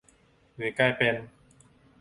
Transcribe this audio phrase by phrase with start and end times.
[0.55, 1.15] หรือกลายเป็น